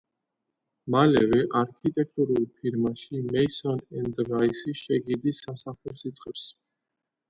მალევე 0.95 1.41
არქიტექტურულ 1.59 2.41
ფირმაში 2.57 3.23
„მეისონ 3.29 3.87
ენდ 4.03 4.25
რაისი“ 4.35 4.77
შეგირდის 4.85 5.47
სამსახურს 5.47 6.07
იწყებს. 6.15 6.53